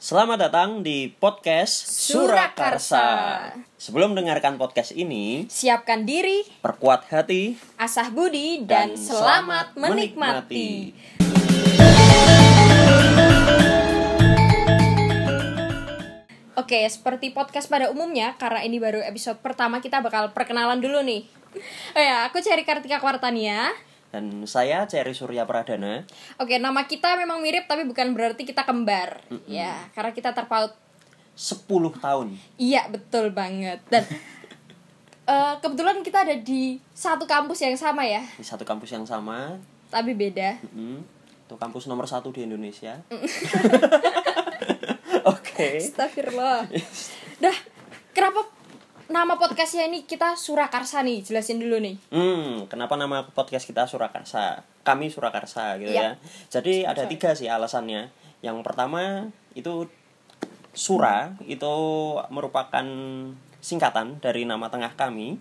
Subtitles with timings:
[0.00, 3.52] Selamat datang di podcast Surakarsa.
[3.76, 10.96] Sebelum mendengarkan podcast ini, Siapkan diri, perkuat hati asah budi, dan, selamat menikmati.
[16.56, 21.28] Oke, seperti podcast pada umumnya, karena ini baru episode pertama, kita bakal perkenalan dulu nih.
[21.92, 23.68] Oh ya, aku Ceri Kartika Kwartania.
[24.10, 26.02] Dan saya Cherry Surya Pradana.
[26.36, 29.22] Oke, nama kita memang mirip, tapi bukan berarti kita kembar.
[29.46, 30.74] Ya, karena kita terpaut
[31.32, 31.64] 10
[31.96, 32.36] tahun.
[32.60, 34.04] Iya betul banget dan
[35.32, 39.56] eh, kebetulan kita ada di satu kampus yang sama ya Di satu kampus yang sama.
[39.88, 40.60] tapi beda.
[40.70, 41.00] Mm,
[41.48, 43.00] Itu kampus nomor satu di Indonesia.
[45.32, 45.82] Oke.
[45.82, 46.68] Astagfirullah.
[47.42, 47.56] Dah
[48.12, 48.46] kenapa
[49.10, 51.98] nama podcastnya ini kita Surakarsa nih jelasin dulu nih.
[52.14, 54.62] Hmm, kenapa nama podcast kita Surakarsa?
[54.86, 56.14] Kami Surakarsa gitu Iya.
[56.14, 56.22] ya.
[56.48, 57.10] Jadi ada Sorry.
[57.18, 58.14] tiga sih alasannya.
[58.40, 59.90] Yang pertama itu
[60.70, 61.74] Sura itu
[62.30, 62.86] merupakan
[63.58, 65.36] singkatan dari nama tengah kami,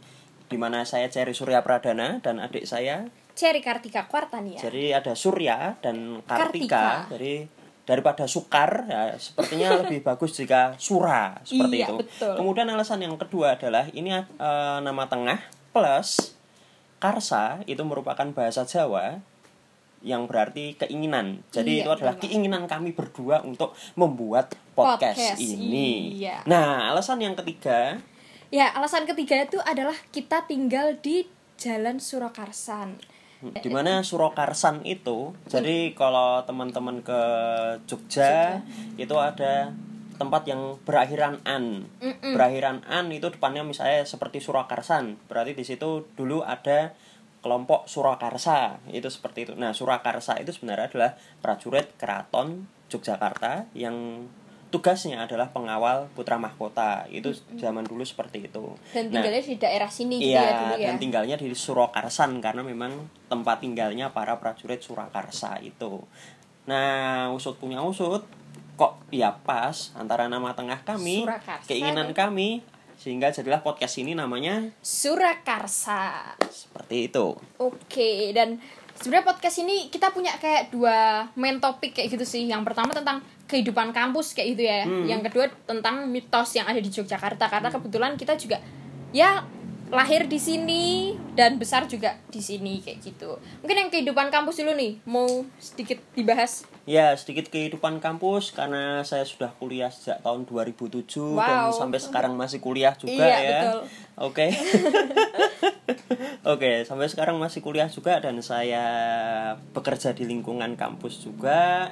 [0.49, 3.05] di mana saya Cherry Surya Pradana dan adik saya.
[3.37, 4.59] Cherry Kartika Kwartania.
[4.59, 7.05] Jadi ada Surya dan Kartika.
[7.05, 7.15] Kartika.
[7.15, 7.33] Jadi
[7.89, 11.95] daripada Sukar, ya, sepertinya lebih bagus jika Sura seperti Iya, itu.
[12.05, 12.33] betul.
[12.37, 14.23] Kemudian alasan yang kedua adalah ini eh,
[14.79, 15.41] nama tengah
[15.73, 16.37] plus
[16.99, 19.17] Karsa itu merupakan bahasa Jawa
[19.99, 21.41] yang berarti keinginan.
[21.49, 22.23] Jadi Iya, itu adalah memang.
[22.23, 26.15] keinginan kami berdua untuk membuat podcast, Podcast, ini.
[26.15, 26.39] iya.
[26.45, 27.97] Nah, alasan yang ketiga,
[28.49, 32.97] Ya alasan ketiga itu adalah kita tinggal di Jalan Surakarsan.
[33.39, 35.31] Di mana Surakarsan itu.
[35.47, 37.21] Jadi kalau teman-teman ke
[37.87, 38.59] Jogja,
[38.99, 39.71] itu ada
[40.19, 41.87] tempat yang berakhiran an.
[42.03, 42.35] Mm-mm.
[42.35, 45.15] Berakhiran an itu depannya misalnya seperti Surakarsan.
[45.31, 46.91] Berarti di situ dulu ada
[47.39, 49.53] kelompok Surakarsa itu seperti itu.
[49.55, 54.27] Nah, Surakarsa itu sebenarnya adalah prajurit keraton Yogyakarta yang
[54.69, 57.09] tugasnya adalah pengawal putra mahkota.
[57.09, 58.77] Itu zaman dulu seperti itu.
[58.89, 60.87] Dan Nah, tinggalnya di daerah sini gitu Iya, ya dulu ya.
[60.87, 62.91] dan tinggalnya di Surakarsan karena memang
[63.25, 66.05] tempat tinggalnya para prajurit Surakarsa itu.
[66.65, 68.21] Nah, usut punya usut,
[68.75, 72.61] kok ya pas antara nama tengah kami, Surakarsa keinginan kami,
[72.95, 76.37] sehingga jadilah podcast ini namanya Surakarsa.
[76.45, 77.33] seperti itu.
[77.57, 78.61] Oke, dan
[78.99, 82.43] sebenarnya podcast ini kita punya kayak dua main topik kayak gitu sih.
[82.45, 84.83] Yang pertama tentang kehidupan kampus kayak gitu ya.
[84.83, 85.07] Hmm.
[85.07, 88.59] Yang kedua tentang mitos yang ada di Yogyakarta karena kebetulan kita juga
[89.15, 89.41] ya
[89.89, 93.41] lahir di sini dan besar juga di sini kayak gitu.
[93.65, 95.25] Mungkin yang kehidupan kampus dulu nih, mau
[95.57, 96.61] sedikit dibahas.
[96.85, 101.01] Ya, sedikit kehidupan kampus karena saya sudah kuliah sejak tahun 2007
[101.37, 101.73] dan Wow.
[101.73, 103.61] sampai sekarang masih kuliah juga Iya, ya.
[104.17, 104.53] Oke.
[106.53, 108.85] Oke, sampai sekarang masih kuliah juga dan saya
[109.73, 111.89] bekerja di lingkungan kampus juga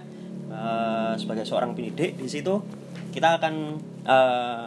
[0.48, 2.62] eh, sebagai seorang pendidik di situ.
[3.10, 3.54] Kita akan
[4.06, 4.64] eh,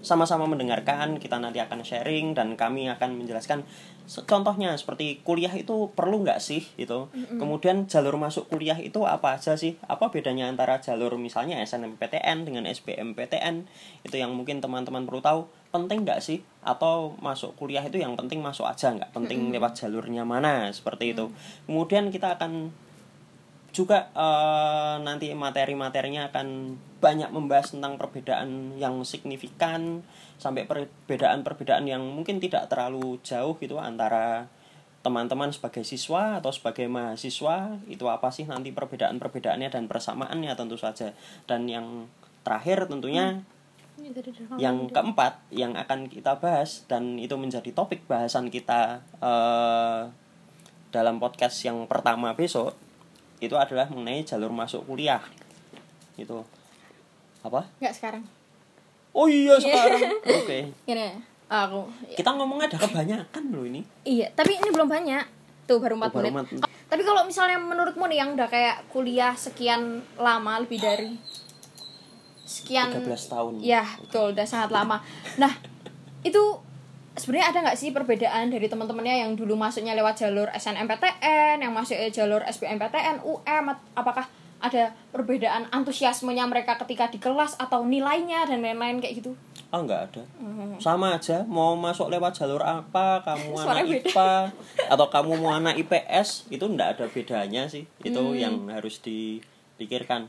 [0.00, 3.68] sama-sama mendengarkan, kita nanti akan sharing dan kami akan menjelaskan
[4.10, 7.12] contohnya seperti kuliah itu perlu nggak sih gitu.
[7.12, 9.76] Kemudian jalur masuk kuliah itu apa aja sih?
[9.86, 13.68] Apa bedanya antara jalur misalnya SNMPTN dengan SBMPTN?
[14.02, 15.40] Itu yang mungkin teman-teman perlu tahu.
[15.70, 16.42] Penting nggak sih?
[16.64, 21.30] Atau masuk kuliah itu yang penting masuk aja nggak penting lewat jalurnya mana seperti itu.
[21.70, 22.72] Kemudian kita akan
[23.70, 26.46] juga eh, nanti materi-materinya akan
[27.00, 30.04] banyak membahas tentang perbedaan yang signifikan
[30.36, 34.52] sampai perbedaan-perbedaan yang mungkin tidak terlalu jauh gitu antara
[35.00, 41.16] teman-teman sebagai siswa atau sebagai mahasiswa itu apa sih nanti perbedaan-perbedaannya dan persamaannya tentu saja.
[41.48, 42.04] Dan yang
[42.44, 43.40] terakhir tentunya
[44.56, 50.00] yang keempat yang akan kita bahas dan itu menjadi topik bahasan kita eh,
[50.92, 52.76] dalam podcast yang pertama besok
[53.40, 55.24] itu adalah mengenai jalur masuk kuliah.
[56.20, 56.44] Itu
[57.40, 58.22] apa Nggak sekarang.
[59.10, 60.00] oh iya sekarang
[60.38, 61.08] oke Gini,
[61.46, 61.80] aku.
[62.12, 65.24] kita ngomong ada kebanyakan loh ini Iya, tapi ini belum banyak.
[65.64, 66.58] Tuh baru 4 Oh, baru menit.
[66.58, 66.66] empat.
[66.86, 71.14] Tapi kalau misalnya menurutmu nih yang udah kayak kuliah sekian lama lebih dari
[72.42, 74.98] sekian 13 tahun Ya, betul, udah sangat lama.
[75.36, 75.52] Nah,
[76.26, 76.42] itu
[77.12, 81.94] sebenarnya ada nggak sih perbedaan dari teman-temannya yang dulu masuknya lewat jalur SNMPTN, yang masuk
[82.10, 84.26] jalur SBMPTN, UM, apakah
[84.60, 89.32] ada perbedaan antusiasmenya mereka ketika di kelas atau nilainya dan lain-lain kayak gitu?
[89.72, 90.22] Ah nggak ada.
[90.76, 94.08] Sama aja mau masuk lewat jalur apa, kamu anak beda.
[94.12, 94.32] IPA
[94.92, 97.88] atau kamu mau anak IPS itu nggak ada bedanya sih.
[98.04, 100.28] Itu yang harus dipikirkan.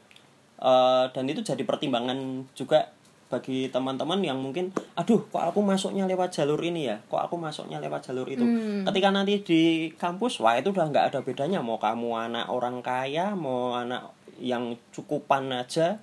[0.62, 2.94] Eh, dan itu jadi pertimbangan juga
[3.32, 7.80] bagi teman-teman yang mungkin aduh kok aku masuknya lewat jalur ini ya kok aku masuknya
[7.80, 8.44] lewat jalur itu
[8.84, 9.62] ketika nanti di
[9.96, 14.12] kampus wah itu udah nggak ada bedanya mau kamu anak orang kaya mau anak
[14.42, 16.02] yang cukupan aja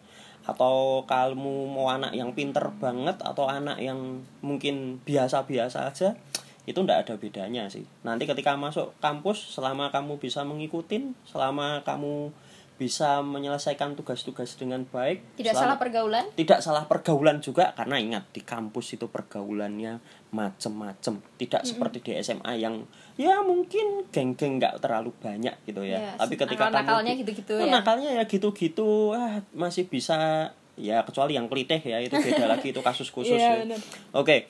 [0.48, 6.16] atau kamu mau anak yang pinter banget atau anak yang mungkin biasa-biasa aja
[6.64, 7.84] itu ndak ada bedanya sih.
[8.04, 12.32] Nanti ketika masuk kampus selama kamu bisa mengikutin selama kamu
[12.78, 15.34] bisa menyelesaikan tugas-tugas dengan baik.
[15.34, 16.24] Tidak selama- salah pergaulan.
[16.32, 19.98] tidak salah pergaulan juga karena ingat di kampus itu pergaulannya
[20.30, 21.18] macem-macem.
[21.34, 22.86] Tidak seperti di SMA yang
[23.18, 25.98] ya mungkin geng-geng nggak terlalu banyak gitu ya.
[25.98, 27.72] Iya, tapi ketika kamu gitu-gitu Oh, ya.
[27.74, 29.10] nakalnya ya gitu-gitu.
[29.10, 30.48] Ah, masih bisa
[30.78, 33.74] ya kecuali yang kliteh ya itu beda lagi itu kasus khusus Iya, ya.
[34.14, 34.46] oke.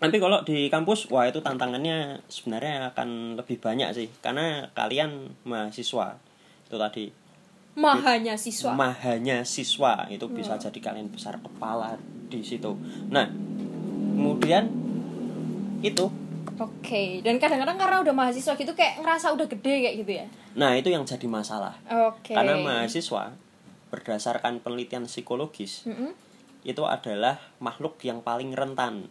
[0.00, 4.08] Nanti kalau di kampus wah itu tantangannya sebenarnya akan lebih banyak sih.
[4.22, 6.16] Karena kalian mahasiswa
[6.64, 7.04] itu tadi
[7.72, 8.72] Mahanya siswa.
[8.72, 10.62] mahanya siswa itu bisa Hmm.
[10.62, 11.96] jadi kalian besar kepala
[12.26, 12.74] di situ.
[13.08, 13.30] Nah,
[14.10, 14.68] kemudian
[15.80, 16.06] itu,
[16.56, 20.26] Oke, dan kadang-kadang karena udah mahasiswa gitu kayak ngerasa udah gede kayak gitu ya.
[20.52, 21.72] nah itu yang jadi masalah.
[22.10, 22.36] Oke.
[22.36, 23.32] Karena mahasiswa
[23.88, 26.12] berdasarkan penelitian psikologis Mm-mm.
[26.62, 29.08] itu adalah makhluk yang paling rentan,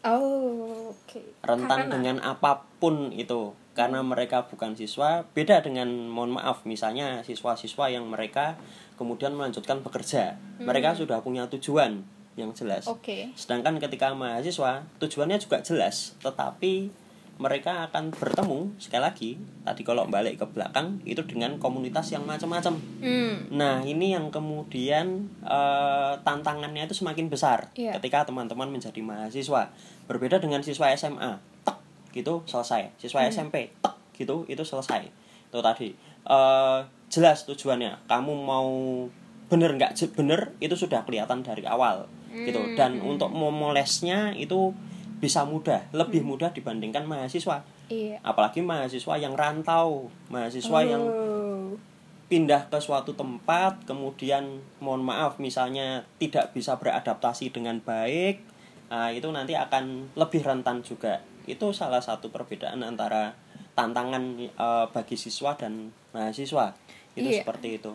[0.00, 1.22] Oh, oke.
[1.40, 3.54] rentan Karena- dengan apa pun itu.
[3.78, 8.58] Karena mereka bukan siswa, beda dengan mohon maaf misalnya siswa-siswa yang mereka
[8.98, 10.34] kemudian melanjutkan bekerja.
[10.58, 12.02] Mereka sudah punya tujuan
[12.34, 12.90] yang jelas.
[12.90, 13.30] Oke.
[13.38, 16.90] Sedangkan ketika mahasiswa tujuannya juga jelas, tetapi
[17.38, 19.30] mereka akan bertemu sekali lagi
[19.62, 22.74] tadi kalau balik ke belakang itu dengan komunitas yang macam-macam.
[22.98, 23.46] Hmm.
[23.54, 27.94] Nah ini yang kemudian eh, tantangannya itu semakin besar Iya.
[28.02, 29.70] ketika teman-teman menjadi mahasiswa.
[30.10, 31.38] Berbeda dengan siswa SMA,
[32.12, 32.94] gitu selesai.
[33.00, 35.08] Siswa SMP, tek gitu itu selesai.
[35.48, 35.92] Itu tadi
[36.28, 36.78] eh,
[37.08, 38.08] jelas tujuannya.
[38.08, 38.68] Kamu mau
[39.48, 42.60] bener nggak bener itu sudah kelihatan dari awal gitu.
[42.76, 44.76] Dan untuk memolesnya itu
[45.18, 47.64] bisa mudah, lebih mudah dibandingkan mahasiswa.
[47.90, 48.20] Iya.
[48.22, 51.74] Apalagi mahasiswa yang rantau, mahasiswa yang Oh.
[52.28, 58.44] pindah ke suatu tempat kemudian mohon maaf misalnya tidak bisa beradaptasi dengan baik
[58.92, 63.32] nah, itu nanti akan lebih rentan juga itu salah satu perbedaan antara
[63.72, 66.76] tantangan eh, bagi siswa dan mahasiswa
[67.14, 67.42] itu Iya.
[67.42, 67.92] seperti itu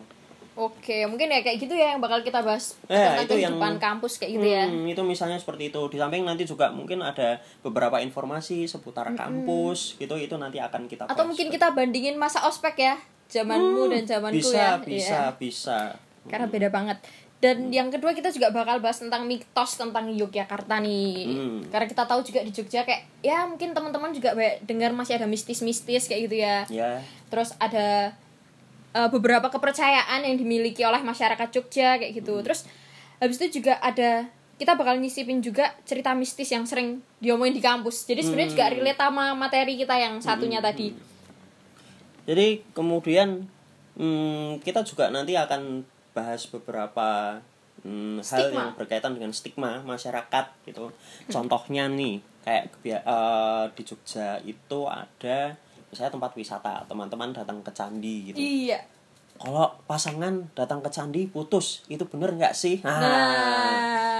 [0.54, 3.74] Oke, mungkin ya kayak gitu ya yang bakal kita bahas Eh, tentang itu yang- kehidupan
[3.76, 4.62] kampus kayak gitu ya.
[4.62, 9.98] Hmm, itu misalnya seperti itu di samping nanti juga mungkin ada beberapa informasi seputar kampus
[9.98, 12.94] gitu itu nanti akan kita Atau bahas mungkin kita bandingin masa ospek ya,
[13.26, 14.70] zamanmu dan zamanku bisa ya.
[14.78, 15.22] bisa Iya.
[15.34, 15.78] bisa
[16.24, 17.02] Karena beda banget.
[17.44, 21.28] Dan yang kedua kita juga bakal bahas tentang mitos tentang Yogyakarta nih.
[21.28, 21.60] Hmm.
[21.68, 25.28] Karena kita tahu juga di Jogja kayak ya mungkin teman-teman juga banyak dengar masih ada
[25.28, 26.64] mistis-mistis kayak gitu ya.
[26.72, 28.16] ya Terus ada
[28.96, 32.40] uh, beberapa kepercayaan yang dimiliki oleh masyarakat Jogja kayak gitu.
[32.40, 32.48] Hmm.
[32.48, 32.64] Terus
[33.20, 34.24] habis itu juga ada
[34.56, 38.08] kita bakal nyisipin juga cerita mistis yang sering diomongin di kampus.
[38.08, 38.74] Jadi sebenarnya juga Hmm.
[38.80, 40.96] relate sama materi kita yang satunya tadi.
[42.24, 43.44] Jadi kemudian
[44.00, 47.42] hmm, kita juga nanti akan bahas beberapa
[47.82, 50.94] hmm, hal yang berkaitan dengan stigma masyarakat gitu.
[51.28, 55.58] Contohnya nih kayak eh, di Jogja itu ada
[55.90, 58.38] misalnya tempat wisata teman-teman datang ke candi gitu.
[58.38, 58.80] Iya.
[59.34, 62.78] Kalau pasangan datang ke candi putus itu bener nggak sih?
[62.86, 63.02] Nah,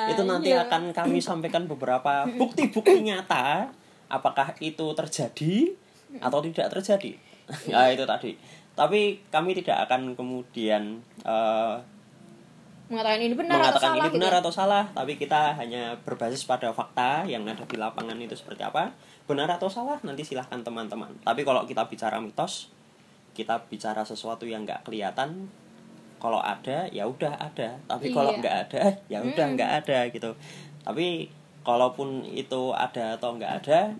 [0.05, 0.69] Nah, itu nanti iya.
[0.69, 3.73] akan kami sampaikan beberapa bukti-bukti nyata
[4.13, 5.73] apakah itu terjadi
[6.21, 7.13] atau tidak terjadi.
[7.73, 8.37] ya itu tadi.
[8.75, 11.77] Tapi kami tidak akan kemudian eh,
[12.85, 14.39] Mengatakan ini benar mengatakan atau salah ini gitu benar ya.
[14.45, 18.93] atau salah, tapi kita hanya berbasis pada fakta yang ada di lapangan itu seperti apa.
[19.25, 21.09] Benar atau salah nanti silahkan teman-teman.
[21.25, 22.69] Tapi kalau kita bicara mitos,
[23.33, 25.49] kita bicara sesuatu yang nggak kelihatan.
[26.21, 28.41] Kalau ada ya udah ada, tapi kalau Iya.
[28.45, 29.55] nggak ada ya udah Mm.
[29.57, 30.31] nggak ada gitu.
[30.85, 31.33] Tapi
[31.65, 33.97] kalaupun itu ada atau nggak ada,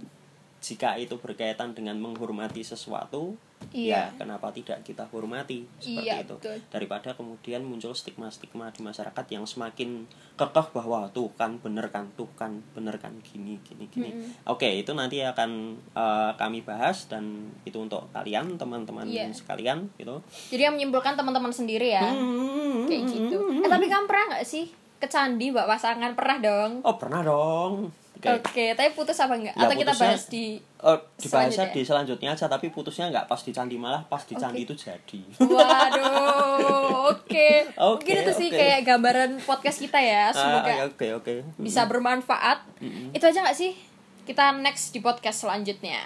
[0.65, 3.37] jika itu berkaitan dengan menghormati sesuatu,
[3.69, 4.13] Iya.
[4.13, 6.57] ya kenapa tidak kita hormati seperti Iya, itu betul.
[6.69, 10.05] daripada kemudian muncul stigma-stigma di masyarakat yang semakin
[10.35, 14.11] kekeh bahwa tuh kan bener kan tuh kan bener kan gini gini gini
[14.45, 15.51] oke itu nanti akan
[15.91, 17.25] eh, kami bahas dan
[17.63, 19.33] itu untuk kalian teman-teman Iya.
[19.33, 22.05] sekalian gitu Jadi yang menyimpulkan teman-teman sendiri ya.
[22.05, 22.85] Hmm.
[22.85, 23.39] Kayak gitu.
[23.59, 26.13] Eh tapi kamu pernah nggak sih ke candi bawa pasangan?
[26.13, 26.73] Pernah dong.
[26.81, 27.89] oh pernah dong
[28.27, 29.53] Oke, oke tapi putus apa enggak?
[29.53, 30.45] Ya, Atau kita putusnya- bahas di
[30.79, 31.29] Oh, dibahasnya
[31.65, 31.73] Selanjutnya.
[31.73, 34.67] di selanjutnya aja tapi putusnya nggak pas di candi malah pas di candi Oke.
[34.67, 37.49] itu jadi Waduh, oke.
[37.91, 38.57] Oke, Mungkin itu sih oke.
[38.57, 40.29] kayak gambaran podcast kita ya.
[40.31, 42.65] Semoga Ah, oke oke bisa bermanfaat.
[43.11, 43.73] Itu aja nggak sih?
[44.25, 46.01] Kita next di podcast selanjutnya.